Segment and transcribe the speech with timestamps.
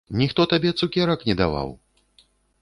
[0.19, 1.69] Ніхто табе цукерак не даваў?